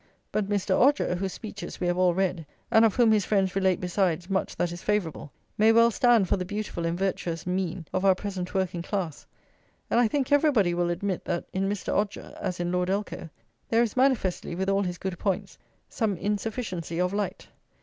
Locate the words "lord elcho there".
12.71-13.83